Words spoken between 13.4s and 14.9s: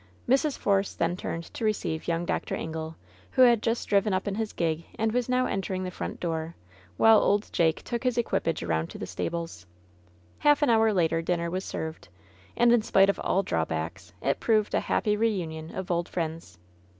drawbacks, it proved a